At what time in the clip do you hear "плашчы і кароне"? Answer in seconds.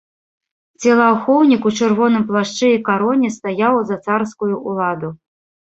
2.33-3.33